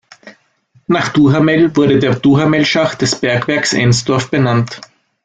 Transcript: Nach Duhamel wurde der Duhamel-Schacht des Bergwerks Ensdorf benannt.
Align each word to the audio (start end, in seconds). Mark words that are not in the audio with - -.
Nach 0.87 1.09
Duhamel 1.09 1.75
wurde 1.75 1.99
der 1.99 2.15
Duhamel-Schacht 2.15 3.03
des 3.03 3.13
Bergwerks 3.21 3.71
Ensdorf 3.73 4.31
benannt. 4.31 4.81